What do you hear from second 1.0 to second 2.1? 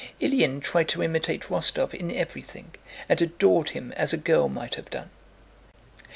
imitate Rostóv in